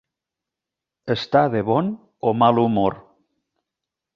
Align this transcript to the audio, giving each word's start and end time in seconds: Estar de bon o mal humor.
Estar 1.15 1.43
de 1.55 1.61
bon 1.69 1.91
o 2.31 2.35
mal 2.45 2.63
humor. 2.65 2.99